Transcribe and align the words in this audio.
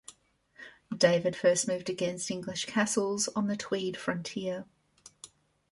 David 0.97 1.35
first 1.35 1.67
moved 1.67 1.87
against 1.87 2.31
English 2.31 2.65
castles 2.65 3.27
on 3.35 3.45
the 3.45 3.55
Tweed 3.55 3.95
frontier. 3.95 4.65